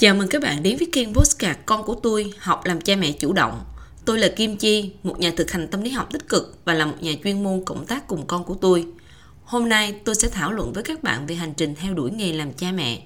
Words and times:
Chào 0.00 0.14
mừng 0.14 0.28
các 0.28 0.42
bạn 0.42 0.62
đến 0.62 0.76
với 0.76 0.88
kênh 0.92 1.14
Postcard 1.14 1.58
Con 1.66 1.82
của 1.84 1.94
tôi 1.94 2.32
học 2.38 2.60
làm 2.64 2.80
cha 2.80 2.96
mẹ 2.96 3.12
chủ 3.12 3.32
động. 3.32 3.64
Tôi 4.04 4.18
là 4.18 4.28
Kim 4.36 4.56
Chi, 4.56 4.90
một 5.02 5.20
nhà 5.20 5.32
thực 5.36 5.50
hành 5.50 5.68
tâm 5.68 5.82
lý 5.82 5.90
học 5.90 6.08
tích 6.12 6.28
cực 6.28 6.58
và 6.64 6.74
là 6.74 6.86
một 6.86 6.94
nhà 7.00 7.12
chuyên 7.24 7.42
môn 7.42 7.64
cộng 7.64 7.86
tác 7.86 8.08
cùng 8.08 8.26
con 8.26 8.44
của 8.44 8.54
tôi. 8.54 8.86
Hôm 9.44 9.68
nay 9.68 9.94
tôi 10.04 10.14
sẽ 10.14 10.28
thảo 10.28 10.52
luận 10.52 10.72
với 10.72 10.82
các 10.82 11.02
bạn 11.02 11.26
về 11.26 11.34
hành 11.34 11.54
trình 11.56 11.74
theo 11.74 11.94
đuổi 11.94 12.10
nghề 12.10 12.32
làm 12.32 12.52
cha 12.52 12.72
mẹ. 12.72 13.02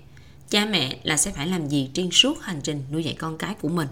Cha 0.48 0.64
mẹ 0.64 0.96
là 1.02 1.16
sẽ 1.16 1.30
phải 1.30 1.46
làm 1.46 1.68
gì 1.68 1.90
trên 1.94 2.10
suốt 2.10 2.40
hành 2.40 2.60
trình 2.62 2.82
nuôi 2.92 3.04
dạy 3.04 3.14
con 3.18 3.38
cái 3.38 3.54
của 3.54 3.68
mình. 3.68 3.88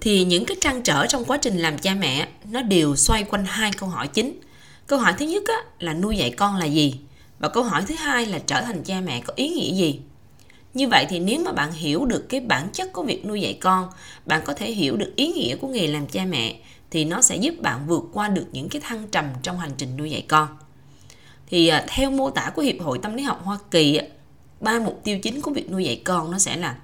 Thì 0.00 0.24
những 0.24 0.44
cái 0.44 0.56
trăn 0.60 0.82
trở 0.82 1.06
trong 1.06 1.24
quá 1.24 1.36
trình 1.36 1.58
làm 1.58 1.78
cha 1.78 1.94
mẹ 1.94 2.28
nó 2.50 2.62
đều 2.62 2.96
xoay 2.96 3.24
quanh 3.24 3.44
hai 3.46 3.70
câu 3.72 3.88
hỏi 3.88 4.08
chính. 4.08 4.40
Câu 4.86 4.98
hỏi 4.98 5.14
thứ 5.18 5.26
nhất 5.26 5.42
á, 5.48 5.64
là 5.78 5.94
nuôi 5.94 6.16
dạy 6.16 6.30
con 6.30 6.56
là 6.56 6.66
gì? 6.66 6.94
Và 7.38 7.48
câu 7.48 7.62
hỏi 7.62 7.82
thứ 7.88 7.94
hai 7.94 8.26
là 8.26 8.38
trở 8.38 8.62
thành 8.62 8.84
cha 8.84 9.00
mẹ 9.00 9.22
có 9.26 9.32
ý 9.36 9.48
nghĩa 9.48 9.74
gì? 9.74 10.00
Như 10.74 10.88
vậy 10.88 11.06
thì 11.08 11.18
nếu 11.18 11.40
mà 11.44 11.52
bạn 11.52 11.72
hiểu 11.72 12.04
được 12.04 12.28
cái 12.28 12.40
bản 12.40 12.68
chất 12.72 12.92
của 12.92 13.02
việc 13.02 13.26
nuôi 13.26 13.40
dạy 13.40 13.58
con, 13.60 13.88
bạn 14.26 14.42
có 14.44 14.54
thể 14.54 14.70
hiểu 14.70 14.96
được 14.96 15.12
ý 15.16 15.32
nghĩa 15.32 15.56
của 15.56 15.68
nghề 15.68 15.86
làm 15.86 16.06
cha 16.06 16.24
mẹ 16.24 16.56
thì 16.90 17.04
nó 17.04 17.22
sẽ 17.22 17.36
giúp 17.36 17.54
bạn 17.60 17.86
vượt 17.86 18.04
qua 18.12 18.28
được 18.28 18.46
những 18.52 18.68
cái 18.68 18.82
thăng 18.84 19.08
trầm 19.08 19.24
trong 19.42 19.58
hành 19.58 19.70
trình 19.76 19.96
nuôi 19.96 20.10
dạy 20.10 20.24
con. 20.28 20.48
Thì 21.46 21.68
à, 21.68 21.84
theo 21.88 22.10
mô 22.10 22.30
tả 22.30 22.52
của 22.54 22.62
Hiệp 22.62 22.80
hội 22.80 22.98
Tâm 23.02 23.14
lý 23.14 23.22
học 23.22 23.40
Hoa 23.44 23.58
Kỳ, 23.70 24.00
ba 24.60 24.78
mục 24.78 25.00
tiêu 25.04 25.18
chính 25.18 25.40
của 25.40 25.50
việc 25.50 25.70
nuôi 25.70 25.84
dạy 25.84 26.02
con 26.04 26.30
nó 26.30 26.38
sẽ 26.38 26.56
là 26.56 26.76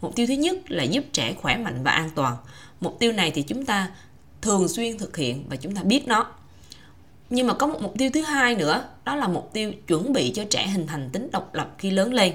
mục 0.00 0.16
tiêu 0.16 0.26
thứ 0.26 0.34
nhất 0.34 0.70
là 0.70 0.82
giúp 0.82 1.04
trẻ 1.12 1.34
khỏe 1.42 1.56
mạnh 1.56 1.82
và 1.82 1.90
an 1.90 2.10
toàn. 2.14 2.36
Mục 2.80 2.96
tiêu 2.98 3.12
này 3.12 3.30
thì 3.30 3.42
chúng 3.42 3.66
ta 3.66 3.90
thường 4.42 4.68
xuyên 4.68 4.98
thực 4.98 5.16
hiện 5.16 5.44
và 5.48 5.56
chúng 5.56 5.74
ta 5.74 5.82
biết 5.82 6.08
nó. 6.08 6.26
Nhưng 7.30 7.46
mà 7.46 7.54
có 7.54 7.66
một 7.66 7.82
mục 7.82 7.94
tiêu 7.98 8.10
thứ 8.14 8.22
hai 8.22 8.54
nữa, 8.54 8.84
đó 9.04 9.16
là 9.16 9.28
mục 9.28 9.50
tiêu 9.52 9.72
chuẩn 9.86 10.12
bị 10.12 10.32
cho 10.34 10.44
trẻ 10.50 10.66
hình 10.66 10.86
thành 10.86 11.10
tính 11.12 11.28
độc 11.32 11.54
lập 11.54 11.74
khi 11.78 11.90
lớn 11.90 12.14
lên 12.14 12.32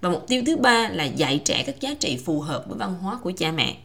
và 0.00 0.10
mục 0.10 0.24
tiêu 0.28 0.42
thứ 0.46 0.56
ba 0.56 0.88
là 0.88 1.04
dạy 1.04 1.40
trẻ 1.44 1.62
các 1.62 1.80
giá 1.80 1.94
trị 1.94 2.18
phù 2.24 2.40
hợp 2.40 2.64
với 2.68 2.78
văn 2.78 2.94
hóa 2.94 3.18
của 3.22 3.32
cha 3.36 3.52
mẹ. 3.52 3.76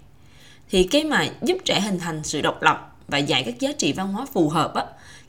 Thì 0.69 0.83
cái 0.83 1.03
mà 1.03 1.27
giúp 1.41 1.57
trẻ 1.65 1.79
hình 1.79 1.99
thành 1.99 2.23
sự 2.23 2.41
độc 2.41 2.61
lập 2.61 2.95
và 3.07 3.17
dạy 3.17 3.43
các 3.43 3.59
giá 3.59 3.71
trị 3.77 3.93
văn 3.93 4.13
hóa 4.13 4.25
phù 4.33 4.49
hợp 4.49 4.73
á, 4.73 4.85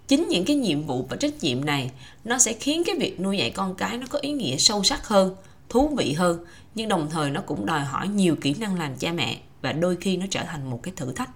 chính 0.09 0.29
những 0.29 0.45
cái 0.45 0.57
nhiệm 0.57 0.83
vụ 0.83 1.07
và 1.11 1.17
trách 1.17 1.35
nhiệm 1.41 1.65
này, 1.65 1.91
nó 2.25 2.39
sẽ 2.39 2.53
khiến 2.53 2.83
cái 2.87 2.95
việc 2.99 3.21
nuôi 3.21 3.39
dạy 3.39 3.51
con 3.51 3.75
cái 3.75 3.99
nó 3.99 4.07
có 4.11 4.19
ý 4.19 4.33
nghĩa 4.33 4.57
sâu 4.57 4.85
sắc 4.85 5.09
hơn, 5.09 5.35
thú 5.69 5.89
vị 5.97 6.13
hơn, 6.13 6.45
nhưng 6.75 6.89
đồng 6.89 7.11
thời 7.11 7.31
nó 7.31 7.41
cũng 7.41 7.67
đòi 7.67 7.81
hỏi 7.81 8.09
nhiều 8.09 8.37
kỹ 8.41 8.55
năng 8.61 8.79
làm 8.79 8.97
cha 8.97 9.13
mẹ 9.13 9.39
và 9.63 9.73
đôi 9.73 9.97
khi 10.01 10.17
nó 10.17 10.27
trở 10.31 10.43
thành 10.43 10.71
một 10.71 10.81
cái 10.83 10.95
thử 10.97 11.13
thách. 11.13 11.31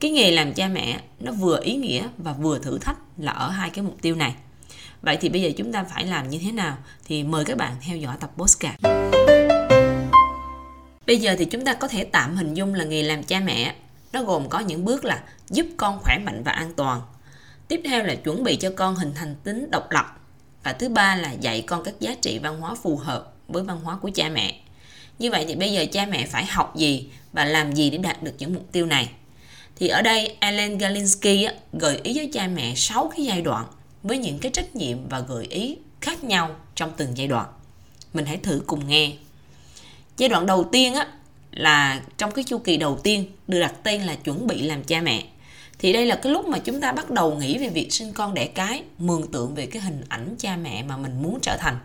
Cái 0.00 0.10
nghề 0.10 0.30
làm 0.30 0.52
cha 0.52 0.68
mẹ 0.68 1.00
nó 1.20 1.32
vừa 1.32 1.60
ý 1.62 1.76
nghĩa 1.76 2.08
và 2.18 2.32
vừa 2.32 2.58
thử 2.58 2.78
thách 2.78 2.96
là 3.18 3.32
ở 3.32 3.50
hai 3.50 3.70
cái 3.70 3.84
mục 3.84 3.96
tiêu 4.02 4.14
này. 4.14 4.34
Vậy 5.02 5.16
thì 5.20 5.28
bây 5.28 5.42
giờ 5.42 5.50
chúng 5.56 5.72
ta 5.72 5.84
phải 5.84 6.06
làm 6.06 6.30
như 6.30 6.38
thế 6.38 6.52
nào? 6.52 6.76
Thì 7.04 7.22
mời 7.22 7.44
các 7.44 7.56
bạn 7.56 7.74
theo 7.80 7.96
dõi 7.96 8.16
tập 8.20 8.30
postcard. 8.36 8.76
Bây 11.06 11.16
giờ 11.16 11.36
thì 11.38 11.44
chúng 11.44 11.64
ta 11.64 11.74
có 11.74 11.88
thể 11.88 12.04
tạm 12.04 12.36
hình 12.36 12.54
dung 12.54 12.74
là 12.74 12.84
nghề 12.84 13.02
làm 13.02 13.22
cha 13.22 13.40
mẹ. 13.40 13.74
Nó 14.12 14.22
gồm 14.22 14.48
có 14.48 14.60
những 14.60 14.84
bước 14.84 15.04
là 15.04 15.22
giúp 15.48 15.66
con 15.76 15.98
khỏe 16.02 16.18
mạnh 16.18 16.42
và 16.44 16.52
an 16.52 16.72
toàn. 16.76 17.02
Tiếp 17.68 17.80
theo 17.84 18.04
là 18.04 18.14
chuẩn 18.14 18.44
bị 18.44 18.56
cho 18.56 18.70
con 18.76 18.96
hình 18.96 19.12
thành 19.14 19.34
tính 19.44 19.70
độc 19.70 19.90
lập. 19.90 20.06
Và 20.62 20.72
thứ 20.72 20.88
ba 20.88 21.16
là 21.16 21.32
dạy 21.32 21.62
con 21.62 21.84
các 21.84 21.94
giá 22.00 22.14
trị 22.22 22.38
văn 22.38 22.60
hóa 22.60 22.74
phù 22.82 22.96
hợp 22.96 23.32
với 23.48 23.62
văn 23.62 23.80
hóa 23.80 23.96
của 23.96 24.10
cha 24.14 24.28
mẹ. 24.28 24.60
Như 25.18 25.30
vậy 25.30 25.44
thì 25.48 25.54
bây 25.54 25.72
giờ 25.72 25.86
cha 25.92 26.06
mẹ 26.06 26.26
phải 26.26 26.46
học 26.46 26.76
gì 26.76 27.10
và 27.32 27.44
làm 27.44 27.72
gì 27.72 27.90
để 27.90 27.98
đạt 27.98 28.22
được 28.22 28.32
những 28.38 28.54
mục 28.54 28.72
tiêu 28.72 28.86
này? 28.86 29.08
Thì 29.76 29.88
ở 29.88 30.02
đây 30.02 30.36
Alan 30.40 30.78
Galinsky 30.78 31.46
gợi 31.72 32.00
ý 32.02 32.14
với 32.14 32.30
cha 32.32 32.48
mẹ 32.48 32.74
6 32.74 33.12
cái 33.16 33.24
giai 33.24 33.42
đoạn 33.42 33.66
với 34.02 34.18
những 34.18 34.38
cái 34.38 34.52
trách 34.52 34.76
nhiệm 34.76 35.08
và 35.08 35.20
gợi 35.20 35.44
ý 35.44 35.76
khác 36.00 36.24
nhau 36.24 36.56
trong 36.74 36.92
từng 36.96 37.16
giai 37.16 37.26
đoạn. 37.26 37.46
Mình 38.14 38.26
hãy 38.26 38.36
thử 38.36 38.62
cùng 38.66 38.88
nghe. 38.88 39.12
Giai 40.16 40.28
đoạn 40.28 40.46
đầu 40.46 40.68
tiên 40.72 40.94
á, 40.94 41.08
là 41.50 42.02
trong 42.18 42.32
cái 42.32 42.44
chu 42.44 42.58
kỳ 42.58 42.76
đầu 42.76 42.98
tiên 43.02 43.24
được 43.48 43.60
đặt 43.60 43.74
tên 43.82 44.02
là 44.02 44.14
chuẩn 44.14 44.46
bị 44.46 44.62
làm 44.62 44.84
cha 44.84 45.00
mẹ. 45.00 45.24
Thì 45.78 45.92
đây 45.92 46.06
là 46.06 46.16
cái 46.22 46.32
lúc 46.32 46.46
mà 46.46 46.58
chúng 46.58 46.80
ta 46.80 46.92
bắt 46.92 47.10
đầu 47.10 47.34
nghĩ 47.34 47.58
về 47.58 47.68
việc 47.68 47.92
sinh 47.92 48.12
con 48.12 48.34
đẻ 48.34 48.46
cái, 48.46 48.82
mường 48.98 49.32
tượng 49.32 49.54
về 49.54 49.66
cái 49.66 49.82
hình 49.82 50.04
ảnh 50.08 50.34
cha 50.38 50.56
mẹ 50.56 50.82
mà 50.82 50.96
mình 50.96 51.22
muốn 51.22 51.38
trở 51.42 51.56
thành. 51.56 51.78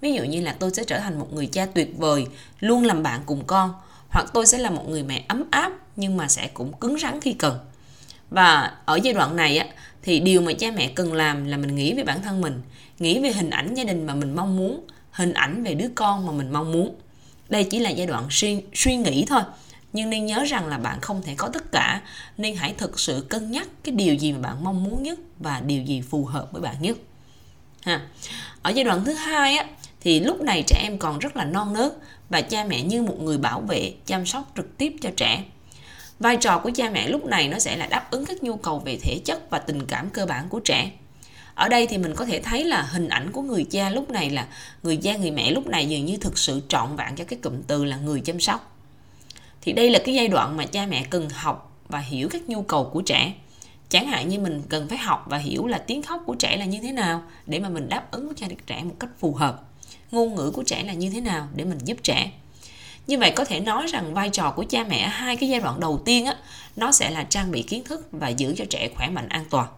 Ví 0.00 0.12
dụ 0.12 0.24
như 0.24 0.40
là 0.40 0.56
tôi 0.58 0.70
sẽ 0.70 0.84
trở 0.84 0.98
thành 0.98 1.18
một 1.18 1.32
người 1.32 1.46
cha 1.46 1.66
tuyệt 1.66 1.98
vời, 1.98 2.26
luôn 2.60 2.84
làm 2.84 3.02
bạn 3.02 3.20
cùng 3.26 3.42
con, 3.46 3.74
hoặc 4.10 4.26
tôi 4.34 4.46
sẽ 4.46 4.58
là 4.58 4.70
một 4.70 4.88
người 4.88 5.02
mẹ 5.02 5.24
ấm 5.28 5.44
áp 5.50 5.72
nhưng 5.96 6.16
mà 6.16 6.28
sẽ 6.28 6.48
cũng 6.54 6.72
cứng 6.72 6.98
rắn 6.98 7.20
khi 7.20 7.32
cần. 7.32 7.58
Và 8.30 8.72
ở 8.84 8.98
giai 9.02 9.14
đoạn 9.14 9.36
này 9.36 9.58
á 9.58 9.66
thì 10.06 10.20
điều 10.20 10.40
mà 10.40 10.52
cha 10.52 10.70
mẹ 10.70 10.88
cần 10.88 11.12
làm 11.12 11.44
là 11.44 11.56
mình 11.56 11.74
nghĩ 11.74 11.94
về 11.94 12.04
bản 12.04 12.22
thân 12.22 12.40
mình 12.40 12.62
nghĩ 12.98 13.20
về 13.20 13.32
hình 13.32 13.50
ảnh 13.50 13.74
gia 13.74 13.84
đình 13.84 14.06
mà 14.06 14.14
mình 14.14 14.36
mong 14.36 14.56
muốn 14.56 14.86
hình 15.10 15.32
ảnh 15.32 15.62
về 15.62 15.74
đứa 15.74 15.88
con 15.94 16.26
mà 16.26 16.32
mình 16.32 16.52
mong 16.52 16.72
muốn. 16.72 16.94
Đây 17.48 17.64
chỉ 17.64 17.78
là 17.78 17.90
giai 17.90 18.06
đoạn 18.06 18.26
suy, 18.30 18.62
suy 18.74 18.96
nghĩ 18.96 19.24
thôi 19.28 19.40
nhưng 19.92 20.10
nên 20.10 20.26
nhớ 20.26 20.44
rằng 20.44 20.66
là 20.66 20.78
bạn 20.78 21.00
không 21.00 21.22
thể 21.22 21.34
có 21.36 21.48
tất 21.48 21.72
cả. 21.72 22.00
Nên 22.38 22.56
hãy 22.56 22.74
thực 22.78 23.00
sự 23.00 23.26
cân 23.28 23.50
nhắc 23.50 23.68
cái 23.84 23.94
điều 23.94 24.14
gì 24.14 24.32
mà 24.32 24.38
bạn 24.38 24.64
mong 24.64 24.84
muốn 24.84 25.02
nhất 25.02 25.18
và 25.38 25.60
điều 25.66 25.82
gì 25.82 26.00
phù 26.00 26.24
hợp 26.24 26.52
với 26.52 26.62
bạn 26.62 26.74
nhất. 26.80 26.96
Ha. 27.82 28.06
Ở 28.62 28.70
giai 28.70 28.84
đoạn 28.84 29.04
thứ 29.04 29.12
hai 29.12 29.56
á 29.56 29.66
thì 30.00 30.20
lúc 30.20 30.40
này 30.40 30.64
trẻ 30.66 30.80
em 30.82 30.98
còn 30.98 31.18
rất 31.18 31.36
là 31.36 31.44
non 31.44 31.72
nớt 31.72 31.92
và 32.28 32.40
cha 32.40 32.64
mẹ 32.64 32.82
như 32.82 33.02
một 33.02 33.20
người 33.20 33.38
bảo 33.38 33.60
vệ 33.60 33.94
chăm 34.06 34.26
sóc 34.26 34.52
trực 34.56 34.78
tiếp 34.78 34.92
cho 35.00 35.10
trẻ 35.16 35.44
vai 36.18 36.36
trò 36.36 36.58
của 36.58 36.70
cha 36.74 36.90
mẹ 36.90 37.08
lúc 37.08 37.26
này 37.26 37.48
nó 37.48 37.58
sẽ 37.58 37.76
là 37.76 37.86
đáp 37.86 38.10
ứng 38.10 38.26
các 38.26 38.42
nhu 38.42 38.56
cầu 38.56 38.78
về 38.78 38.98
thể 39.02 39.18
chất 39.24 39.50
và 39.50 39.58
tình 39.58 39.86
cảm 39.86 40.10
cơ 40.10 40.26
bản 40.26 40.48
của 40.48 40.60
trẻ. 40.60 40.90
Ở 41.54 41.68
đây 41.68 41.86
thì 41.86 41.98
mình 41.98 42.14
có 42.14 42.24
thể 42.24 42.40
thấy 42.40 42.64
là 42.64 42.82
hình 42.82 43.08
ảnh 43.08 43.32
của 43.32 43.42
người 43.42 43.64
cha 43.70 43.90
lúc 43.90 44.10
này 44.10 44.30
là 44.30 44.46
người 44.82 44.96
cha, 44.96 45.16
người 45.16 45.30
mẹ 45.30 45.50
lúc 45.50 45.66
này 45.66 45.88
dường 45.88 46.04
như 46.04 46.16
thực 46.16 46.38
sự 46.38 46.62
trọn 46.68 46.96
vẹn 46.96 47.16
cho 47.16 47.24
cái 47.24 47.38
cụm 47.42 47.62
từ 47.66 47.84
là 47.84 47.96
người 47.96 48.20
chăm 48.20 48.40
sóc. 48.40 48.76
Thì 49.60 49.72
đây 49.72 49.90
là 49.90 49.98
cái 50.04 50.14
giai 50.14 50.28
đoạn 50.28 50.56
mà 50.56 50.66
cha 50.66 50.86
mẹ 50.86 51.04
cần 51.10 51.28
học 51.28 51.80
và 51.88 51.98
hiểu 51.98 52.28
các 52.28 52.48
nhu 52.48 52.62
cầu 52.62 52.90
của 52.92 53.02
trẻ. 53.02 53.34
Chẳng 53.88 54.06
hạn 54.06 54.28
như 54.28 54.38
mình 54.38 54.62
cần 54.68 54.88
phải 54.88 54.98
học 54.98 55.24
và 55.28 55.38
hiểu 55.38 55.66
là 55.66 55.78
tiếng 55.78 56.02
khóc 56.02 56.22
của 56.26 56.34
trẻ 56.34 56.56
là 56.56 56.64
như 56.64 56.78
thế 56.82 56.92
nào 56.92 57.22
để 57.46 57.60
mà 57.60 57.68
mình 57.68 57.88
đáp 57.88 58.10
ứng 58.10 58.32
cho 58.36 58.46
trẻ 58.66 58.82
một 58.84 58.94
cách 59.00 59.10
phù 59.18 59.34
hợp. 59.34 59.62
Ngôn 60.10 60.34
ngữ 60.34 60.50
của 60.50 60.62
trẻ 60.62 60.82
là 60.82 60.92
như 60.92 61.10
thế 61.10 61.20
nào 61.20 61.48
để 61.54 61.64
mình 61.64 61.78
giúp 61.84 61.96
trẻ 62.02 62.30
như 63.06 63.18
vậy 63.18 63.30
có 63.36 63.44
thể 63.44 63.60
nói 63.60 63.86
rằng 63.86 64.14
vai 64.14 64.30
trò 64.30 64.50
của 64.50 64.64
cha 64.68 64.84
mẹ 64.88 65.08
hai 65.08 65.36
cái 65.36 65.48
giai 65.48 65.60
đoạn 65.60 65.80
đầu 65.80 66.02
tiên 66.04 66.26
á 66.26 66.36
nó 66.76 66.92
sẽ 66.92 67.10
là 67.10 67.24
trang 67.24 67.50
bị 67.50 67.62
kiến 67.62 67.84
thức 67.84 68.08
và 68.12 68.28
giữ 68.28 68.54
cho 68.56 68.64
trẻ 68.70 68.88
khỏe 68.96 69.10
mạnh 69.10 69.28
an 69.28 69.44
toàn. 69.50 69.68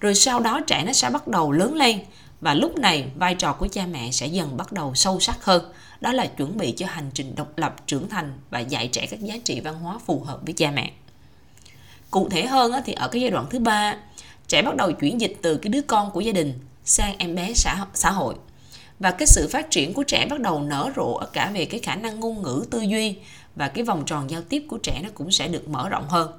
Rồi 0.00 0.14
sau 0.14 0.40
đó 0.40 0.60
trẻ 0.66 0.82
nó 0.86 0.92
sẽ 0.92 1.10
bắt 1.10 1.28
đầu 1.28 1.52
lớn 1.52 1.74
lên 1.74 1.98
và 2.40 2.54
lúc 2.54 2.78
này 2.78 3.06
vai 3.14 3.34
trò 3.34 3.52
của 3.52 3.68
cha 3.68 3.86
mẹ 3.86 4.10
sẽ 4.10 4.26
dần 4.26 4.56
bắt 4.56 4.72
đầu 4.72 4.94
sâu 4.94 5.20
sắc 5.20 5.44
hơn. 5.44 5.72
Đó 6.00 6.12
là 6.12 6.26
chuẩn 6.26 6.58
bị 6.58 6.74
cho 6.76 6.86
hành 6.86 7.10
trình 7.14 7.34
độc 7.34 7.58
lập 7.58 7.76
trưởng 7.86 8.08
thành 8.08 8.38
và 8.50 8.58
dạy 8.58 8.88
trẻ 8.88 9.06
các 9.10 9.20
giá 9.20 9.34
trị 9.44 9.60
văn 9.60 9.74
hóa 9.74 9.98
phù 10.06 10.20
hợp 10.20 10.38
với 10.44 10.52
cha 10.52 10.70
mẹ. 10.70 10.90
Cụ 12.10 12.28
thể 12.28 12.46
hơn 12.46 12.72
thì 12.84 12.92
ở 12.92 13.08
cái 13.08 13.22
giai 13.22 13.30
đoạn 13.30 13.46
thứ 13.50 13.58
ba 13.58 13.96
trẻ 14.48 14.62
bắt 14.62 14.76
đầu 14.76 14.92
chuyển 14.92 15.20
dịch 15.20 15.38
từ 15.42 15.56
cái 15.56 15.68
đứa 15.68 15.82
con 15.82 16.10
của 16.10 16.20
gia 16.20 16.32
đình 16.32 16.58
sang 16.84 17.14
em 17.18 17.34
bé 17.34 17.54
xã, 17.54 17.86
xã 17.94 18.10
hội 18.10 18.34
và 18.98 19.10
cái 19.10 19.26
sự 19.26 19.48
phát 19.48 19.70
triển 19.70 19.94
của 19.94 20.02
trẻ 20.02 20.26
bắt 20.30 20.40
đầu 20.40 20.62
nở 20.62 20.90
rộ 20.96 21.14
ở 21.14 21.26
cả 21.26 21.50
về 21.54 21.64
cái 21.64 21.80
khả 21.80 21.94
năng 21.96 22.20
ngôn 22.20 22.42
ngữ 22.42 22.64
tư 22.70 22.80
duy 22.80 23.16
và 23.56 23.68
cái 23.68 23.84
vòng 23.84 24.02
tròn 24.06 24.30
giao 24.30 24.42
tiếp 24.42 24.64
của 24.68 24.78
trẻ 24.78 25.00
nó 25.02 25.08
cũng 25.14 25.30
sẽ 25.30 25.48
được 25.48 25.68
mở 25.68 25.88
rộng 25.88 26.08
hơn. 26.08 26.32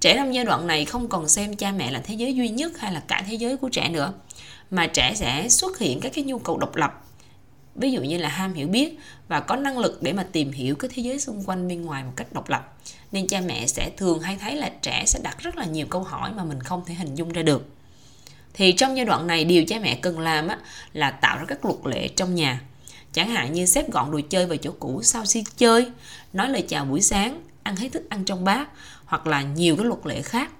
Trẻ 0.00 0.14
trong 0.16 0.34
giai 0.34 0.44
đoạn 0.44 0.66
này 0.66 0.84
không 0.84 1.08
còn 1.08 1.28
xem 1.28 1.56
cha 1.56 1.72
mẹ 1.72 1.90
là 1.90 2.00
thế 2.04 2.14
giới 2.14 2.34
duy 2.34 2.48
nhất 2.48 2.78
hay 2.78 2.92
là 2.92 3.00
cả 3.00 3.24
thế 3.28 3.34
giới 3.34 3.56
của 3.56 3.68
trẻ 3.68 3.88
nữa, 3.88 4.12
mà 4.70 4.86
trẻ 4.86 5.14
sẽ 5.14 5.48
xuất 5.48 5.78
hiện 5.78 6.00
các 6.00 6.12
cái 6.14 6.24
nhu 6.24 6.38
cầu 6.38 6.58
độc 6.58 6.76
lập. 6.76 7.04
Ví 7.74 7.92
dụ 7.92 8.02
như 8.02 8.18
là 8.18 8.28
ham 8.28 8.54
hiểu 8.54 8.68
biết 8.68 8.98
và 9.28 9.40
có 9.40 9.56
năng 9.56 9.78
lực 9.78 10.02
để 10.02 10.12
mà 10.12 10.26
tìm 10.32 10.52
hiểu 10.52 10.74
cái 10.74 10.90
thế 10.94 11.02
giới 11.02 11.20
xung 11.20 11.42
quanh 11.46 11.68
bên 11.68 11.82
ngoài 11.82 12.04
một 12.04 12.12
cách 12.16 12.32
độc 12.32 12.48
lập. 12.48 12.76
Nên 13.12 13.26
cha 13.26 13.40
mẹ 13.40 13.66
sẽ 13.66 13.90
thường 13.96 14.20
hay 14.20 14.36
thấy 14.40 14.56
là 14.56 14.70
trẻ 14.82 15.04
sẽ 15.06 15.20
đặt 15.22 15.38
rất 15.38 15.56
là 15.56 15.64
nhiều 15.64 15.86
câu 15.90 16.02
hỏi 16.02 16.32
mà 16.36 16.44
mình 16.44 16.60
không 16.60 16.82
thể 16.86 16.94
hình 16.94 17.14
dung 17.14 17.32
ra 17.32 17.42
được 17.42 17.68
thì 18.54 18.72
trong 18.72 18.96
giai 18.96 19.06
đoạn 19.06 19.26
này 19.26 19.44
điều 19.44 19.64
cha 19.64 19.78
mẹ 19.82 19.98
cần 20.02 20.18
làm 20.18 20.48
á, 20.48 20.58
là 20.92 21.10
tạo 21.10 21.38
ra 21.38 21.44
các 21.48 21.64
luật 21.64 21.78
lệ 21.84 22.08
trong 22.08 22.34
nhà. 22.34 22.60
Chẳng 23.12 23.30
hạn 23.30 23.52
như 23.52 23.66
xếp 23.66 23.90
gọn 23.90 24.10
đồ 24.10 24.20
chơi 24.30 24.46
vào 24.46 24.56
chỗ 24.56 24.70
cũ 24.78 25.00
sau 25.02 25.24
khi 25.32 25.44
chơi 25.56 25.90
nói 26.32 26.48
lời 26.48 26.64
chào 26.68 26.84
buổi 26.84 27.00
sáng 27.00 27.42
ăn 27.62 27.76
hết 27.76 27.88
thức 27.92 28.10
ăn 28.10 28.24
trong 28.24 28.44
bát 28.44 28.68
hoặc 29.04 29.26
là 29.26 29.42
nhiều 29.42 29.76
cái 29.76 29.84
luật 29.84 30.06
lệ 30.06 30.22
khác 30.22 30.50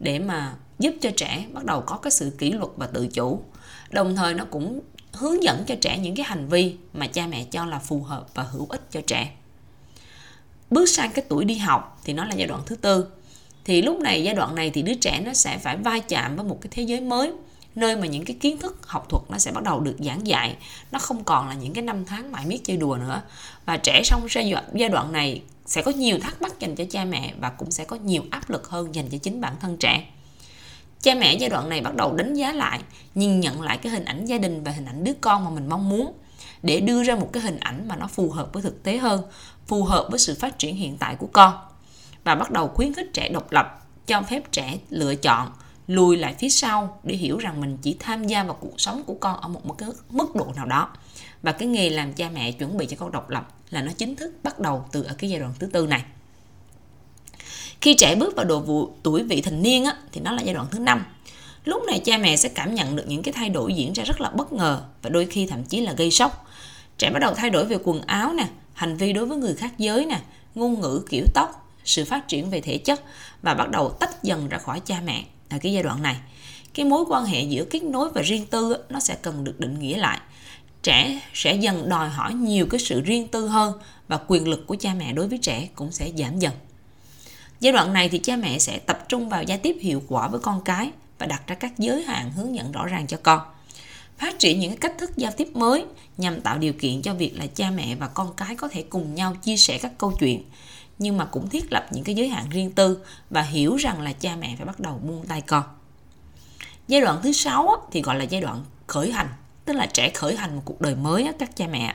để 0.00 0.18
mà 0.18 0.54
giúp 0.78 0.94
cho 1.00 1.10
trẻ 1.16 1.46
bắt 1.52 1.64
đầu 1.64 1.80
có 1.86 1.96
cái 1.96 2.10
sự 2.10 2.32
kỷ 2.38 2.52
luật 2.52 2.70
và 2.76 2.86
tự 2.86 3.06
chủ. 3.06 3.42
Đồng 3.90 4.16
thời 4.16 4.34
nó 4.34 4.44
cũng 4.44 4.80
hướng 5.12 5.42
dẫn 5.42 5.64
cho 5.66 5.74
trẻ 5.80 5.98
những 5.98 6.14
cái 6.14 6.24
hành 6.24 6.48
vi 6.48 6.76
mà 6.92 7.06
cha 7.06 7.26
mẹ 7.26 7.44
cho 7.44 7.64
là 7.64 7.78
phù 7.78 8.02
hợp 8.02 8.26
và 8.34 8.42
hữu 8.42 8.66
ích 8.68 8.90
cho 8.90 9.00
trẻ. 9.06 9.30
Bước 10.70 10.88
sang 10.88 11.12
cái 11.12 11.24
tuổi 11.28 11.44
đi 11.44 11.56
học 11.56 12.00
thì 12.04 12.12
nó 12.12 12.24
là 12.24 12.34
giai 12.34 12.46
đoạn 12.46 12.62
thứ 12.66 12.76
tư 12.76 13.06
thì 13.64 13.82
lúc 13.82 14.00
này, 14.00 14.24
giai 14.24 14.34
đoạn 14.34 14.54
này 14.54 14.70
thì 14.70 14.82
đứa 14.82 14.94
trẻ 14.94 15.20
nó 15.24 15.34
sẽ 15.34 15.58
phải 15.58 15.76
va 15.76 15.98
chạm 16.08 16.36
với 16.36 16.44
một 16.44 16.58
cái 16.60 16.68
thế 16.70 16.82
giới 16.82 17.00
mới, 17.00 17.32
nơi 17.74 17.96
mà 17.96 18.06
những 18.06 18.24
cái 18.24 18.36
kiến 18.40 18.58
thức 18.58 18.78
học 18.86 19.06
thuật 19.08 19.22
nó 19.28 19.38
sẽ 19.38 19.52
bắt 19.52 19.62
đầu 19.64 19.80
được 19.80 19.96
giảng 19.98 20.26
dạy. 20.26 20.56
Nó 20.92 20.98
không 20.98 21.24
còn 21.24 21.48
là 21.48 21.54
những 21.54 21.72
cái 21.72 21.82
năm 21.82 22.04
tháng 22.04 22.32
mãi 22.32 22.46
miết 22.46 22.60
chơi 22.64 22.76
đùa 22.76 22.96
nữa. 23.00 23.22
Và 23.66 23.76
trẻ 23.76 24.02
trong 24.04 24.26
giai 24.74 24.88
đoạn 24.88 25.12
này 25.12 25.42
sẽ 25.66 25.82
có 25.82 25.90
nhiều 25.90 26.18
thắc 26.18 26.42
mắc 26.42 26.60
dành 26.60 26.76
cho 26.76 26.84
cha 26.90 27.04
mẹ 27.04 27.34
và 27.40 27.48
cũng 27.48 27.70
sẽ 27.70 27.84
có 27.84 27.96
nhiều 27.96 28.22
áp 28.30 28.50
lực 28.50 28.68
hơn 28.68 28.94
dành 28.94 29.08
cho 29.08 29.18
chính 29.18 29.40
bản 29.40 29.54
thân 29.60 29.76
trẻ. 29.76 30.04
Cha 31.02 31.14
mẹ 31.14 31.34
giai 31.34 31.50
đoạn 31.50 31.68
này 31.68 31.80
bắt 31.80 31.94
đầu 31.94 32.12
đánh 32.12 32.34
giá 32.34 32.52
lại, 32.52 32.80
nhìn 33.14 33.40
nhận 33.40 33.62
lại 33.62 33.78
cái 33.78 33.92
hình 33.92 34.04
ảnh 34.04 34.24
gia 34.24 34.38
đình 34.38 34.64
và 34.64 34.72
hình 34.72 34.86
ảnh 34.86 35.04
đứa 35.04 35.12
con 35.20 35.44
mà 35.44 35.50
mình 35.50 35.68
mong 35.68 35.88
muốn, 35.88 36.12
để 36.62 36.80
đưa 36.80 37.02
ra 37.02 37.14
một 37.14 37.30
cái 37.32 37.42
hình 37.42 37.58
ảnh 37.60 37.88
mà 37.88 37.96
nó 37.96 38.06
phù 38.06 38.30
hợp 38.30 38.52
với 38.52 38.62
thực 38.62 38.82
tế 38.82 38.98
hơn, 38.98 39.22
phù 39.66 39.84
hợp 39.84 40.06
với 40.10 40.18
sự 40.18 40.36
phát 40.40 40.58
triển 40.58 40.76
hiện 40.76 40.96
tại 40.98 41.16
của 41.16 41.28
con 41.32 41.54
và 42.24 42.34
bắt 42.34 42.50
đầu 42.50 42.68
khuyến 42.68 42.94
khích 42.94 43.10
trẻ 43.12 43.28
độc 43.28 43.52
lập 43.52 43.86
cho 44.06 44.22
phép 44.22 44.52
trẻ 44.52 44.78
lựa 44.90 45.14
chọn 45.14 45.50
lùi 45.86 46.16
lại 46.16 46.34
phía 46.38 46.48
sau 46.48 47.00
để 47.02 47.16
hiểu 47.16 47.38
rằng 47.38 47.60
mình 47.60 47.76
chỉ 47.82 47.96
tham 47.98 48.26
gia 48.26 48.44
vào 48.44 48.56
cuộc 48.60 48.80
sống 48.80 49.02
của 49.06 49.14
con 49.14 49.40
ở 49.40 49.48
một, 49.48 49.76
mức 50.10 50.36
độ 50.36 50.46
nào 50.56 50.66
đó. 50.66 50.88
Và 51.42 51.52
cái 51.52 51.68
nghề 51.68 51.90
làm 51.90 52.12
cha 52.12 52.30
mẹ 52.34 52.52
chuẩn 52.52 52.76
bị 52.76 52.86
cho 52.86 52.96
con 53.00 53.12
độc 53.12 53.30
lập 53.30 53.48
là 53.70 53.82
nó 53.82 53.92
chính 53.98 54.16
thức 54.16 54.34
bắt 54.42 54.58
đầu 54.58 54.84
từ 54.92 55.02
ở 55.02 55.14
cái 55.18 55.30
giai 55.30 55.40
đoạn 55.40 55.52
thứ 55.58 55.66
tư 55.66 55.86
này. 55.86 56.02
Khi 57.80 57.94
trẻ 57.94 58.14
bước 58.14 58.36
vào 58.36 58.44
độ 58.44 58.60
vụ 58.60 58.90
tuổi 59.02 59.22
vị 59.22 59.40
thành 59.40 59.62
niên 59.62 59.84
á, 59.84 59.96
thì 60.12 60.20
nó 60.20 60.32
là 60.32 60.42
giai 60.42 60.54
đoạn 60.54 60.66
thứ 60.70 60.78
năm. 60.78 61.04
Lúc 61.64 61.82
này 61.86 62.00
cha 62.04 62.18
mẹ 62.18 62.36
sẽ 62.36 62.48
cảm 62.48 62.74
nhận 62.74 62.96
được 62.96 63.04
những 63.06 63.22
cái 63.22 63.34
thay 63.34 63.48
đổi 63.48 63.74
diễn 63.74 63.92
ra 63.92 64.04
rất 64.04 64.20
là 64.20 64.30
bất 64.30 64.52
ngờ 64.52 64.82
và 65.02 65.10
đôi 65.10 65.26
khi 65.26 65.46
thậm 65.46 65.64
chí 65.64 65.80
là 65.80 65.92
gây 65.92 66.10
sốc. 66.10 66.46
Trẻ 66.98 67.10
bắt 67.10 67.18
đầu 67.18 67.34
thay 67.34 67.50
đổi 67.50 67.64
về 67.64 67.76
quần 67.84 68.02
áo 68.02 68.32
nè 68.32 68.48
hành 68.72 68.96
vi 68.96 69.12
đối 69.12 69.26
với 69.26 69.36
người 69.36 69.54
khác 69.54 69.78
giới 69.78 70.06
nè 70.06 70.20
ngôn 70.54 70.80
ngữ 70.80 71.02
kiểu 71.10 71.24
tóc 71.34 71.59
sự 71.84 72.04
phát 72.04 72.28
triển 72.28 72.50
về 72.50 72.60
thể 72.60 72.78
chất 72.78 73.02
và 73.42 73.54
bắt 73.54 73.70
đầu 73.70 73.90
tách 73.90 74.22
dần 74.22 74.48
ra 74.48 74.58
khỏi 74.58 74.80
cha 74.80 75.00
mẹ. 75.04 75.24
Ở 75.48 75.58
cái 75.62 75.72
giai 75.72 75.82
đoạn 75.82 76.02
này, 76.02 76.16
cái 76.74 76.86
mối 76.86 77.04
quan 77.08 77.24
hệ 77.24 77.42
giữa 77.42 77.64
kết 77.64 77.82
nối 77.82 78.10
và 78.10 78.22
riêng 78.22 78.46
tư 78.46 78.76
nó 78.88 79.00
sẽ 79.00 79.16
cần 79.22 79.44
được 79.44 79.60
định 79.60 79.78
nghĩa 79.78 79.96
lại. 79.96 80.20
Trẻ 80.82 81.20
sẽ 81.34 81.54
dần 81.54 81.88
đòi 81.88 82.08
hỏi 82.08 82.34
nhiều 82.34 82.66
cái 82.70 82.80
sự 82.80 83.00
riêng 83.00 83.28
tư 83.28 83.46
hơn 83.46 83.72
và 84.08 84.18
quyền 84.26 84.48
lực 84.48 84.66
của 84.66 84.76
cha 84.80 84.94
mẹ 84.94 85.12
đối 85.12 85.28
với 85.28 85.38
trẻ 85.38 85.68
cũng 85.74 85.92
sẽ 85.92 86.10
giảm 86.16 86.38
dần. 86.38 86.52
Giai 87.60 87.72
đoạn 87.72 87.92
này 87.92 88.08
thì 88.08 88.18
cha 88.18 88.36
mẹ 88.36 88.58
sẽ 88.58 88.78
tập 88.78 89.04
trung 89.08 89.28
vào 89.28 89.42
giao 89.42 89.58
tiếp 89.58 89.76
hiệu 89.80 90.02
quả 90.08 90.28
với 90.28 90.40
con 90.40 90.60
cái 90.64 90.90
và 91.18 91.26
đặt 91.26 91.42
ra 91.46 91.54
các 91.54 91.78
giới 91.78 92.02
hạn 92.02 92.32
hướng 92.32 92.54
dẫn 92.56 92.72
rõ 92.72 92.86
ràng 92.86 93.06
cho 93.06 93.16
con. 93.22 93.40
Phát 94.18 94.38
triển 94.38 94.60
những 94.60 94.76
cách 94.76 94.92
thức 94.98 95.10
giao 95.16 95.32
tiếp 95.36 95.56
mới 95.56 95.84
nhằm 96.18 96.40
tạo 96.40 96.58
điều 96.58 96.72
kiện 96.72 97.02
cho 97.02 97.14
việc 97.14 97.38
là 97.38 97.46
cha 97.46 97.70
mẹ 97.70 97.94
và 97.94 98.08
con 98.08 98.32
cái 98.36 98.56
có 98.56 98.68
thể 98.68 98.82
cùng 98.82 99.14
nhau 99.14 99.36
chia 99.42 99.56
sẻ 99.56 99.78
các 99.78 99.92
câu 99.98 100.12
chuyện 100.20 100.42
nhưng 101.00 101.16
mà 101.16 101.24
cũng 101.24 101.48
thiết 101.48 101.72
lập 101.72 101.86
những 101.90 102.04
cái 102.04 102.14
giới 102.14 102.28
hạn 102.28 102.44
riêng 102.50 102.70
tư 102.70 102.98
và 103.30 103.42
hiểu 103.42 103.76
rằng 103.76 104.00
là 104.00 104.12
cha 104.12 104.36
mẹ 104.36 104.54
phải 104.56 104.66
bắt 104.66 104.80
đầu 104.80 104.98
buông 104.98 105.26
tay 105.26 105.40
con. 105.40 105.62
Giai 106.88 107.00
đoạn 107.00 107.20
thứ 107.22 107.32
sáu 107.32 107.88
thì 107.92 108.02
gọi 108.02 108.16
là 108.16 108.24
giai 108.24 108.40
đoạn 108.40 108.64
khởi 108.86 109.12
hành, 109.12 109.28
tức 109.64 109.72
là 109.72 109.86
trẻ 109.86 110.10
khởi 110.14 110.36
hành 110.36 110.56
một 110.56 110.62
cuộc 110.64 110.80
đời 110.80 110.94
mới 110.94 111.32
các 111.38 111.56
cha 111.56 111.66
mẹ. 111.66 111.94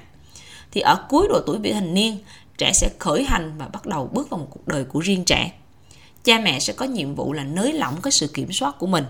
Thì 0.71 0.81
ở 0.81 1.05
cuối 1.09 1.27
độ 1.29 1.41
tuổi 1.45 1.59
vị 1.59 1.73
thành 1.73 1.93
niên, 1.93 2.17
trẻ 2.57 2.71
sẽ 2.73 2.89
khởi 2.99 3.23
hành 3.23 3.57
và 3.57 3.67
bắt 3.67 3.85
đầu 3.85 4.09
bước 4.13 4.29
vào 4.29 4.39
một 4.39 4.47
cuộc 4.49 4.67
đời 4.67 4.83
của 4.83 4.99
riêng 4.99 5.25
trẻ. 5.25 5.51
Cha 6.23 6.39
mẹ 6.39 6.59
sẽ 6.59 6.73
có 6.73 6.85
nhiệm 6.85 7.15
vụ 7.15 7.33
là 7.33 7.43
nới 7.43 7.73
lỏng 7.73 8.01
cái 8.01 8.11
sự 8.11 8.27
kiểm 8.27 8.51
soát 8.51 8.75
của 8.79 8.87
mình. 8.87 9.05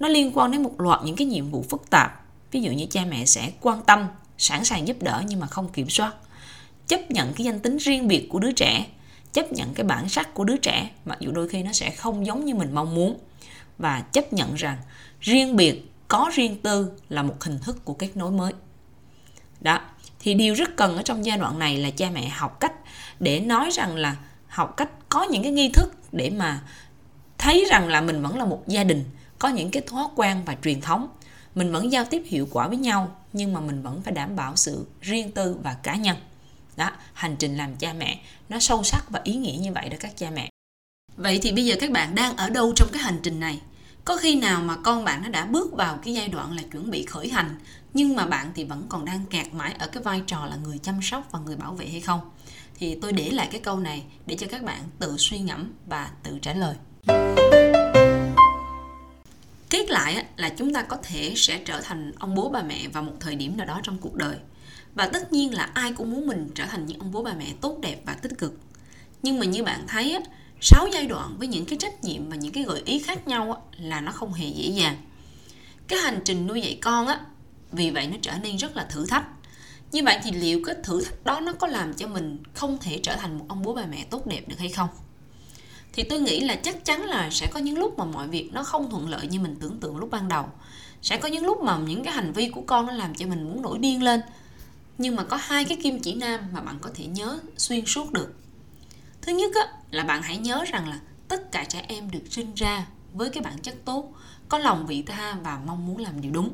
Nó 0.00 0.08
liên 0.08 0.30
quan 0.34 0.50
đến 0.50 0.62
một 0.62 0.80
loạt 0.80 1.00
những 1.04 1.16
cái 1.16 1.26
nhiệm 1.26 1.50
vụ 1.50 1.64
phức 1.70 1.90
tạp. 1.90 2.24
Ví 2.50 2.62
dụ 2.62 2.70
như 2.70 2.86
cha 2.90 3.04
mẹ 3.04 3.24
sẽ 3.24 3.52
quan 3.60 3.82
tâm, 3.82 4.06
sẵn 4.38 4.64
sàng 4.64 4.88
giúp 4.88 4.96
đỡ 5.02 5.22
nhưng 5.26 5.40
mà 5.40 5.46
không 5.46 5.68
kiểm 5.68 5.90
soát. 5.90 6.14
Chấp 6.86 7.10
nhận 7.10 7.32
cái 7.32 7.44
danh 7.44 7.60
tính 7.60 7.76
riêng 7.76 8.08
biệt 8.08 8.28
của 8.30 8.38
đứa 8.38 8.52
trẻ 8.52 8.86
chấp 9.34 9.52
nhận 9.52 9.74
cái 9.74 9.84
bản 9.84 10.08
sắc 10.08 10.34
của 10.34 10.44
đứa 10.44 10.56
trẻ, 10.56 10.90
mặc 11.04 11.18
dù 11.20 11.32
đôi 11.32 11.48
khi 11.48 11.62
nó 11.62 11.72
sẽ 11.72 11.90
không 11.90 12.26
giống 12.26 12.44
như 12.44 12.54
mình 12.54 12.74
mong 12.74 12.94
muốn. 12.94 13.18
Và 13.78 14.00
chấp 14.00 14.32
nhận 14.32 14.54
rằng 14.54 14.78
riêng 15.20 15.56
biệt, 15.56 15.92
có 16.08 16.30
riêng 16.34 16.60
tư 16.62 16.90
là 17.08 17.22
một 17.22 17.42
hình 17.42 17.58
thức 17.58 17.84
của 17.84 17.94
kết 17.94 18.16
nối 18.16 18.30
mới. 18.30 18.52
Đó, 19.60 19.80
thì 20.20 20.34
điều 20.34 20.54
rất 20.54 20.76
cần 20.76 20.96
ở 20.96 21.02
trong 21.02 21.24
giai 21.24 21.38
đoạn 21.38 21.58
này 21.58 21.76
là 21.76 21.90
cha 21.90 22.10
mẹ 22.10 22.28
học 22.28 22.60
cách 22.60 22.72
để 23.20 23.40
nói 23.40 23.70
rằng 23.72 23.96
là 23.96 24.16
học 24.48 24.74
cách 24.76 24.90
có 25.08 25.22
những 25.22 25.42
cái 25.42 25.52
nghi 25.52 25.68
thức 25.68 25.94
để 26.12 26.30
mà 26.30 26.62
thấy 27.38 27.66
rằng 27.70 27.88
là 27.88 28.00
mình 28.00 28.22
vẫn 28.22 28.38
là 28.38 28.44
một 28.44 28.62
gia 28.66 28.84
đình, 28.84 29.04
có 29.38 29.48
những 29.48 29.70
cái 29.70 29.82
thói 29.86 30.04
quen 30.16 30.42
và 30.46 30.56
truyền 30.62 30.80
thống. 30.80 31.08
Mình 31.54 31.72
vẫn 31.72 31.92
giao 31.92 32.04
tiếp 32.04 32.22
hiệu 32.26 32.48
quả 32.50 32.68
với 32.68 32.76
nhau, 32.76 33.16
nhưng 33.32 33.52
mà 33.52 33.60
mình 33.60 33.82
vẫn 33.82 34.02
phải 34.02 34.14
đảm 34.14 34.36
bảo 34.36 34.56
sự 34.56 34.86
riêng 35.00 35.32
tư 35.32 35.56
và 35.62 35.74
cá 35.74 35.94
nhân 35.94 36.16
đó, 36.76 36.90
hành 37.12 37.36
trình 37.38 37.56
làm 37.56 37.76
cha 37.76 37.92
mẹ, 37.92 38.20
nó 38.48 38.58
sâu 38.58 38.82
sắc 38.82 39.10
và 39.10 39.20
ý 39.24 39.34
nghĩa 39.34 39.56
như 39.60 39.72
vậy 39.72 39.88
đó 39.88 39.96
các 40.00 40.16
cha 40.16 40.30
mẹ. 40.30 40.50
Vậy 41.16 41.38
thì 41.42 41.52
bây 41.52 41.64
giờ 41.64 41.76
các 41.80 41.90
bạn 41.90 42.14
đang 42.14 42.36
ở 42.36 42.50
đâu 42.50 42.72
trong 42.76 42.88
cái 42.92 43.02
hành 43.02 43.18
trình 43.22 43.40
này? 43.40 43.60
Có 44.04 44.16
khi 44.16 44.34
nào 44.36 44.62
mà 44.62 44.76
con 44.76 45.04
bạn 45.04 45.22
nó 45.22 45.28
đã 45.28 45.46
bước 45.46 45.72
vào 45.72 45.98
cái 46.02 46.14
giai 46.14 46.28
đoạn 46.28 46.56
là 46.56 46.62
chuẩn 46.72 46.90
bị 46.90 47.04
khởi 47.04 47.28
hành, 47.28 47.58
nhưng 47.94 48.16
mà 48.16 48.26
bạn 48.26 48.52
thì 48.54 48.64
vẫn 48.64 48.86
còn 48.88 49.04
đang 49.04 49.26
kẹt 49.26 49.54
mãi 49.54 49.74
ở 49.78 49.86
cái 49.86 50.02
vai 50.02 50.22
trò 50.26 50.46
là 50.46 50.56
người 50.56 50.78
chăm 50.78 51.02
sóc 51.02 51.28
và 51.30 51.38
người 51.38 51.56
bảo 51.56 51.74
vệ 51.74 51.86
hay 51.86 52.00
không? 52.00 52.20
Thì 52.78 52.98
tôi 53.02 53.12
để 53.12 53.30
lại 53.30 53.48
cái 53.52 53.60
câu 53.60 53.78
này 53.78 54.04
để 54.26 54.36
cho 54.36 54.46
các 54.50 54.62
bạn 54.62 54.80
tự 54.98 55.16
suy 55.18 55.38
ngẫm 55.38 55.72
và 55.86 56.10
tự 56.22 56.38
trả 56.42 56.52
lời. 56.52 56.74
Kết 59.70 59.90
lại 59.90 60.24
là 60.36 60.48
chúng 60.48 60.74
ta 60.74 60.82
có 60.82 60.96
thể 61.02 61.32
sẽ 61.36 61.58
trở 61.64 61.80
thành 61.80 62.12
ông 62.18 62.34
bố, 62.34 62.50
bà 62.50 62.62
mẹ 62.62 62.88
vào 62.88 63.02
một 63.02 63.12
thời 63.20 63.34
điểm 63.34 63.56
nào 63.56 63.66
đó 63.66 63.80
trong 63.82 63.98
cuộc 63.98 64.14
đời 64.14 64.36
và 64.94 65.06
tất 65.06 65.32
nhiên 65.32 65.54
là 65.54 65.70
ai 65.74 65.92
cũng 65.92 66.10
muốn 66.10 66.26
mình 66.26 66.50
trở 66.54 66.64
thành 66.66 66.86
những 66.86 66.98
ông 66.98 67.12
bố 67.12 67.22
bà 67.22 67.32
mẹ 67.32 67.46
tốt 67.60 67.78
đẹp 67.82 68.02
và 68.06 68.14
tích 68.14 68.38
cực. 68.38 68.58
Nhưng 69.22 69.38
mà 69.38 69.46
như 69.46 69.64
bạn 69.64 69.84
thấy 69.88 70.18
sáu 70.60 70.88
giai 70.92 71.06
đoạn 71.06 71.34
với 71.38 71.48
những 71.48 71.66
cái 71.66 71.78
trách 71.78 72.04
nhiệm 72.04 72.28
và 72.28 72.36
những 72.36 72.52
cái 72.52 72.64
gợi 72.64 72.82
ý 72.84 72.98
khác 72.98 73.28
nhau 73.28 73.68
là 73.76 74.00
nó 74.00 74.12
không 74.12 74.32
hề 74.32 74.48
dễ 74.48 74.68
dàng. 74.68 74.96
Cái 75.88 75.98
hành 75.98 76.20
trình 76.24 76.46
nuôi 76.46 76.60
dạy 76.60 76.78
con 76.82 77.06
á, 77.06 77.20
vì 77.72 77.90
vậy 77.90 78.06
nó 78.06 78.16
trở 78.22 78.32
nên 78.42 78.56
rất 78.56 78.76
là 78.76 78.84
thử 78.84 79.06
thách. 79.06 79.24
Như 79.92 80.02
vậy 80.04 80.18
thì 80.24 80.32
liệu 80.32 80.60
cái 80.64 80.74
thử 80.84 81.04
thách 81.04 81.24
đó 81.24 81.40
nó 81.40 81.52
có 81.52 81.66
làm 81.66 81.94
cho 81.94 82.08
mình 82.08 82.38
không 82.54 82.78
thể 82.80 83.00
trở 83.02 83.16
thành 83.16 83.38
một 83.38 83.44
ông 83.48 83.62
bố 83.62 83.74
bà 83.74 83.86
mẹ 83.86 84.04
tốt 84.10 84.26
đẹp 84.26 84.48
được 84.48 84.58
hay 84.58 84.68
không? 84.68 84.88
Thì 85.92 86.02
tôi 86.02 86.20
nghĩ 86.20 86.40
là 86.40 86.54
chắc 86.54 86.84
chắn 86.84 87.04
là 87.04 87.30
sẽ 87.30 87.46
có 87.46 87.60
những 87.60 87.78
lúc 87.78 87.98
mà 87.98 88.04
mọi 88.04 88.28
việc 88.28 88.50
nó 88.52 88.62
không 88.62 88.90
thuận 88.90 89.08
lợi 89.08 89.26
như 89.26 89.40
mình 89.40 89.56
tưởng 89.60 89.80
tượng 89.80 89.96
lúc 89.96 90.10
ban 90.10 90.28
đầu. 90.28 90.44
Sẽ 91.02 91.16
có 91.16 91.28
những 91.28 91.46
lúc 91.46 91.62
mà 91.62 91.78
những 91.78 92.04
cái 92.04 92.12
hành 92.12 92.32
vi 92.32 92.48
của 92.48 92.62
con 92.66 92.86
nó 92.86 92.92
làm 92.92 93.14
cho 93.14 93.26
mình 93.26 93.42
muốn 93.42 93.62
nổi 93.62 93.78
điên 93.78 94.02
lên 94.02 94.20
nhưng 94.98 95.16
mà 95.16 95.24
có 95.24 95.36
hai 95.36 95.64
cái 95.64 95.78
kim 95.82 96.00
chỉ 96.00 96.14
nam 96.14 96.40
mà 96.52 96.60
bạn 96.60 96.78
có 96.80 96.90
thể 96.94 97.06
nhớ 97.06 97.38
xuyên 97.56 97.86
suốt 97.86 98.12
được. 98.12 98.34
Thứ 99.22 99.32
nhất 99.32 99.50
á, 99.54 99.72
là 99.90 100.04
bạn 100.04 100.22
hãy 100.22 100.36
nhớ 100.36 100.64
rằng 100.72 100.88
là 100.88 101.00
tất 101.28 101.52
cả 101.52 101.64
trẻ 101.64 101.84
em 101.88 102.10
được 102.10 102.22
sinh 102.30 102.54
ra 102.54 102.86
với 103.12 103.30
cái 103.30 103.42
bản 103.42 103.58
chất 103.62 103.74
tốt 103.84 104.12
có 104.48 104.58
lòng 104.58 104.86
vị 104.86 105.02
tha 105.02 105.36
và 105.42 105.60
mong 105.66 105.86
muốn 105.86 105.98
làm 105.98 106.20
điều 106.20 106.32
đúng 106.32 106.50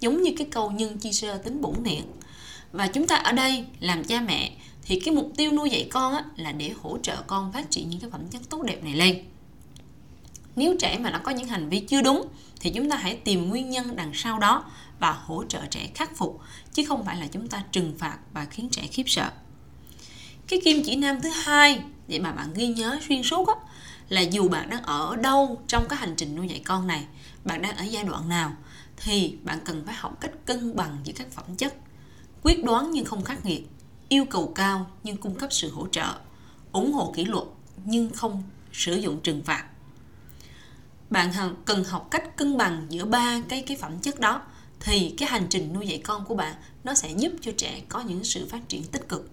giống 0.00 0.22
như 0.22 0.32
cái 0.38 0.46
câu 0.50 0.70
nhân 0.70 0.98
chi 0.98 1.12
sơ 1.12 1.38
tính 1.38 1.60
bổn 1.60 1.74
thiện 1.84 2.04
và 2.72 2.86
chúng 2.86 3.06
ta 3.06 3.16
ở 3.16 3.32
đây 3.32 3.66
làm 3.80 4.04
cha 4.04 4.20
mẹ 4.20 4.56
thì 4.82 5.00
cái 5.00 5.14
mục 5.14 5.32
tiêu 5.36 5.52
nuôi 5.52 5.70
dạy 5.70 5.88
con 5.90 6.12
á, 6.12 6.24
là 6.36 6.52
để 6.52 6.72
hỗ 6.82 6.98
trợ 7.02 7.22
con 7.26 7.52
phát 7.52 7.70
triển 7.70 7.90
những 7.90 8.00
cái 8.00 8.10
phẩm 8.10 8.28
chất 8.30 8.42
tốt 8.48 8.62
đẹp 8.62 8.84
này 8.84 8.94
lên. 8.94 9.24
Nếu 10.56 10.76
trẻ 10.80 10.98
mà 10.98 11.10
nó 11.10 11.18
có 11.18 11.30
những 11.30 11.48
hành 11.48 11.68
vi 11.68 11.80
chưa 11.80 12.02
đúng 12.02 12.28
thì 12.60 12.70
chúng 12.70 12.90
ta 12.90 12.96
hãy 12.96 13.16
tìm 13.16 13.48
nguyên 13.48 13.70
nhân 13.70 13.96
đằng 13.96 14.10
sau 14.14 14.38
đó 14.38 14.64
và 15.00 15.12
hỗ 15.12 15.44
trợ 15.48 15.66
trẻ 15.70 15.90
khắc 15.94 16.16
phục 16.16 16.40
chứ 16.72 16.84
không 16.88 17.04
phải 17.04 17.16
là 17.16 17.26
chúng 17.26 17.48
ta 17.48 17.62
trừng 17.72 17.94
phạt 17.98 18.18
và 18.32 18.44
khiến 18.44 18.68
trẻ 18.72 18.86
khiếp 18.86 19.04
sợ. 19.06 19.30
Cái 20.48 20.60
kim 20.64 20.82
chỉ 20.84 20.96
nam 20.96 21.20
thứ 21.20 21.28
hai 21.28 21.82
để 22.08 22.18
mà 22.18 22.32
bạn 22.32 22.54
ghi 22.54 22.66
nhớ 22.66 22.98
xuyên 23.08 23.22
suốt 23.22 23.48
á, 23.48 23.54
là 24.08 24.20
dù 24.20 24.48
bạn 24.48 24.70
đang 24.70 24.82
ở 24.82 25.16
đâu 25.16 25.62
trong 25.66 25.86
cái 25.88 25.98
hành 25.98 26.14
trình 26.16 26.36
nuôi 26.36 26.48
dạy 26.48 26.62
con 26.64 26.86
này 26.86 27.06
bạn 27.44 27.62
đang 27.62 27.76
ở 27.76 27.84
giai 27.84 28.04
đoạn 28.04 28.28
nào 28.28 28.52
thì 28.96 29.36
bạn 29.44 29.58
cần 29.64 29.82
phải 29.86 29.94
học 29.94 30.20
cách 30.20 30.30
cân 30.46 30.76
bằng 30.76 30.96
giữa 31.04 31.12
các 31.16 31.32
phẩm 31.32 31.56
chất. 31.56 31.74
Quyết 32.42 32.64
đoán 32.64 32.90
nhưng 32.90 33.04
không 33.04 33.24
khắc 33.24 33.46
nghiệt 33.46 33.68
yêu 34.08 34.24
cầu 34.24 34.52
cao 34.54 34.90
nhưng 35.02 35.16
cung 35.16 35.34
cấp 35.34 35.52
sự 35.52 35.70
hỗ 35.70 35.88
trợ 35.88 36.14
ủng 36.72 36.92
hộ 36.92 37.12
kỷ 37.16 37.24
luật 37.24 37.44
nhưng 37.84 38.10
không 38.10 38.42
sử 38.72 38.94
dụng 38.94 39.20
trừng 39.20 39.42
phạt. 39.42 39.64
Bạn 41.10 41.30
cần 41.64 41.84
học 41.84 42.08
cách 42.10 42.36
cân 42.36 42.56
bằng 42.56 42.86
giữa 42.88 43.04
ba 43.04 43.40
cái 43.48 43.62
cái 43.62 43.76
phẩm 43.76 43.98
chất 43.98 44.20
đó 44.20 44.42
thì 44.80 45.14
cái 45.18 45.28
hành 45.28 45.46
trình 45.50 45.72
nuôi 45.72 45.86
dạy 45.86 46.00
con 46.04 46.24
của 46.24 46.34
bạn 46.34 46.54
nó 46.84 46.94
sẽ 46.94 47.10
giúp 47.16 47.32
cho 47.40 47.52
trẻ 47.56 47.80
có 47.88 48.00
những 48.00 48.24
sự 48.24 48.46
phát 48.46 48.68
triển 48.68 48.84
tích 48.84 49.08
cực. 49.08 49.30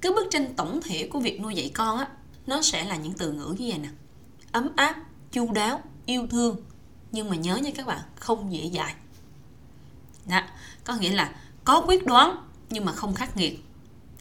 Cái 0.00 0.12
bức 0.12 0.26
tranh 0.30 0.54
tổng 0.56 0.80
thể 0.82 1.08
của 1.12 1.20
việc 1.20 1.40
nuôi 1.40 1.54
dạy 1.54 1.70
con 1.74 1.98
á 1.98 2.08
nó 2.46 2.62
sẽ 2.62 2.84
là 2.84 2.96
những 2.96 3.12
từ 3.12 3.32
ngữ 3.32 3.54
như 3.58 3.68
vậy 3.68 3.78
nè. 3.78 3.88
Ấm 4.52 4.68
áp 4.76 4.96
chu 5.32 5.52
đáo 5.52 5.82
yêu 6.06 6.26
thương. 6.26 6.56
Nhưng 7.12 7.30
mà 7.30 7.36
nhớ 7.36 7.56
nha 7.56 7.70
các 7.74 7.86
bạn 7.86 8.00
không 8.16 8.52
dễ 8.52 8.70
dãi. 8.74 8.94
Đó 10.28 10.40
có 10.84 10.96
nghĩa 10.96 11.12
là 11.12 11.34
có 11.64 11.84
quyết 11.86 12.06
đoán 12.06 12.36
nhưng 12.70 12.84
mà 12.84 12.92
không 12.92 13.14
khắc 13.14 13.36
nghiệt. 13.36 13.64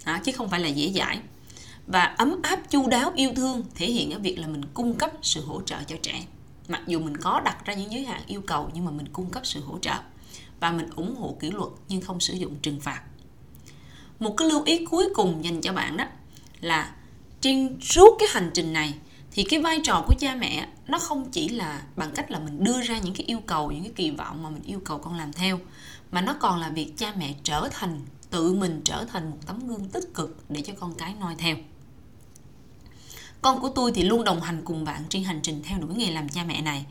Đó, 0.06 0.18
chứ 0.24 0.32
không 0.32 0.50
phải 0.50 0.60
là 0.60 0.68
dễ 0.68 0.92
dãi. 0.96 1.20
Và 1.88 2.04
ấm 2.04 2.40
áp 2.44 2.70
chu 2.70 2.88
đáo 2.88 3.12
yêu 3.16 3.32
thương 3.36 3.64
thể 3.76 3.86
hiện 3.86 4.12
ở 4.12 4.20
việc 4.20 4.40
là 4.40 4.48
mình 4.48 4.66
cung 4.74 4.96
cấp 4.96 5.12
sự 5.22 5.46
hỗ 5.46 5.62
trợ 5.62 5.78
cho 5.88 5.96
trẻ. 6.02 6.26
Mặc 6.68 6.82
dù 6.88 7.00
mình 7.00 7.18
có 7.18 7.40
đặt 7.40 7.66
ra 7.66 7.74
những 7.74 7.92
giới 7.92 8.06
hạn 8.06 8.22
yêu 8.28 8.42
cầu 8.42 8.70
nhưng 8.74 8.86
mà 8.86 8.92
mình 8.92 9.08
cung 9.14 9.30
cấp 9.30 9.46
sự 9.46 9.62
hỗ 9.62 9.78
trợ 9.80 9.96
và 10.62 10.72
mình 10.72 10.90
ủng 10.96 11.16
hộ 11.16 11.38
kỷ 11.40 11.52
luật 11.52 11.70
nhưng 11.90 12.02
không 12.02 12.20
sử 12.20 12.34
dụng 12.34 12.56
trừng 12.56 12.80
phạt. 12.80 13.02
Một 14.20 14.34
cái 14.38 14.50
lưu 14.50 14.64
ý 14.64 14.86
cuối 14.86 15.10
cùng 15.14 15.44
dành 15.44 15.62
cho 15.62 15.74
bạn 15.74 15.98
đó 15.98 16.06
là 16.62 16.96
trên 17.42 17.78
suốt 17.82 18.16
cái 18.20 18.30
hành 18.32 18.52
trình 18.54 18.74
này 18.74 18.94
thì 19.32 19.44
cái 19.44 19.62
vai 19.62 19.80
trò 19.84 20.04
của 20.08 20.14
cha 20.20 20.36
mẹ 20.36 20.68
nó 20.88 21.00
không 21.00 21.32
chỉ 21.32 21.50
là 21.50 21.82
bằng 21.96 22.12
cách 22.16 22.32
là 22.32 22.40
mình 22.40 22.64
đưa 22.64 22.82
ra 22.82 23.00
những 23.00 23.14
cái 23.14 23.26
yêu 23.26 23.40
cầu, 23.46 23.72
những 23.72 23.84
cái 23.84 23.94
kỳ 23.96 24.12
vọng 24.12 24.44
mà 24.44 24.50
mình 24.50 24.64
yêu 24.64 24.82
cầu 24.86 24.98
con 24.98 25.18
làm 25.18 25.34
theo, 25.34 25.60
mà 26.12 26.22
nó 26.22 26.36
còn 26.40 26.60
là 26.60 26.70
việc 26.70 26.94
cha 26.98 27.14
mẹ 27.18 27.36
trở 27.44 27.70
thành, 27.72 28.02
tự 28.30 28.54
mình 28.54 28.82
trở 28.84 29.06
thành 29.06 29.32
một 29.32 29.38
tấm 29.46 29.68
gương 29.68 29.90
tích 29.90 30.14
cực 30.14 30.44
để 30.50 30.62
cho 30.62 30.74
con 30.80 30.96
cái 30.96 31.16
noi 31.20 31.36
theo 31.38 31.56
con 33.42 33.62
của 33.62 33.70
tôi 33.70 33.92
thì 33.96 34.04
luôn 34.04 34.24
đồng 34.24 34.42
hành 34.42 34.62
cùng 34.66 34.84
bạn 34.84 35.04
trên 35.10 35.24
hành 35.24 35.40
trình 35.44 35.62
theo 35.64 35.80
đuổi 35.80 35.96
nghề 35.96 36.12
làm 36.12 36.30
cha 36.30 36.44
mẹ 36.44 36.62
này 36.62 36.86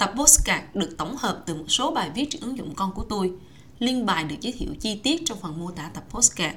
tập 0.00 0.12
postcard 0.16 0.64
được 0.74 0.94
tổng 0.98 1.16
hợp 1.16 1.42
từ 1.46 1.54
một 1.54 1.64
số 1.68 1.90
bài 1.90 2.10
viết 2.14 2.26
trên 2.30 2.40
ứng 2.42 2.58
dụng 2.58 2.74
con 2.74 2.92
của 2.92 3.04
tôi, 3.08 3.32
Liên 3.78 4.06
bài 4.06 4.24
được 4.24 4.36
giới 4.40 4.52
thiệu 4.52 4.74
chi 4.80 5.00
tiết 5.02 5.22
trong 5.26 5.40
phần 5.40 5.60
mô 5.60 5.70
tả 5.70 5.90
tập 5.94 6.04
postcard. 6.10 6.56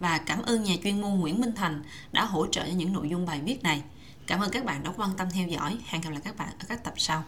Và 0.00 0.18
cảm 0.18 0.42
ơn 0.42 0.62
nhà 0.62 0.74
chuyên 0.84 1.00
môn 1.00 1.20
Nguyễn 1.20 1.40
Minh 1.40 1.52
Thành 1.56 1.82
đã 2.12 2.24
hỗ 2.24 2.46
trợ 2.46 2.62
cho 2.66 2.72
những 2.72 2.92
nội 2.92 3.08
dung 3.08 3.26
bài 3.26 3.40
viết 3.44 3.62
này. 3.62 3.82
Cảm 4.26 4.40
ơn 4.40 4.50
các 4.50 4.64
bạn 4.64 4.84
đã 4.84 4.92
quan 4.96 5.10
tâm 5.16 5.28
theo 5.30 5.48
dõi. 5.48 5.78
Hẹn 5.86 6.02
gặp 6.02 6.10
lại 6.10 6.20
các 6.24 6.36
bạn 6.36 6.48
ở 6.48 6.64
các 6.68 6.84
tập 6.84 6.94
sau. 6.96 7.22